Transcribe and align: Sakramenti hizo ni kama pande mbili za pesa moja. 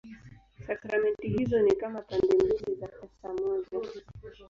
Sakramenti 0.67 1.27
hizo 1.27 1.61
ni 1.61 1.75
kama 1.75 2.01
pande 2.01 2.35
mbili 2.35 2.75
za 2.75 2.87
pesa 2.87 3.33
moja. 3.33 3.67